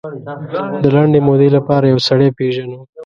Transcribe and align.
د 0.83 0.85
لنډې 0.95 1.19
مودې 1.27 1.49
لپاره 1.57 1.85
یو 1.91 1.99
سړی 2.07 2.29
پېژنو. 2.37 2.79